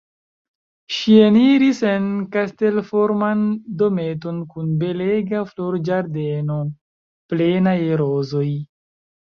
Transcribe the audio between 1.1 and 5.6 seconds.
eniris en kastelforman dometon kun belega